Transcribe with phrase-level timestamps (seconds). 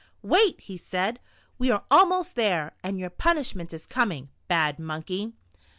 [0.23, 1.19] "Wait," he said,
[1.59, 5.33] "we are almost there, and your punishment is coming, bad Monkey."